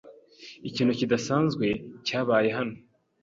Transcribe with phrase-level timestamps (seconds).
[0.69, 1.65] Ikintu kidasanzwe
[2.05, 2.75] cyabaye hano.